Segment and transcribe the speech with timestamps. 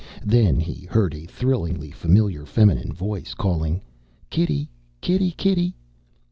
[0.25, 3.81] Then he heard a thrillingly familiar feminine voice calling
[4.31, 4.67] "Kitty,
[4.99, 5.75] kitty, kitty."